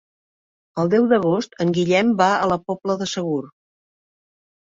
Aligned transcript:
El 0.83 0.87
deu 0.93 1.03
d'agost 1.11 1.53
en 1.65 1.73
Guillem 1.75 2.09
va 2.23 2.31
a 2.39 2.49
la 2.53 2.59
Pobla 2.71 2.97
de 3.03 3.09
Segur. 3.13 3.45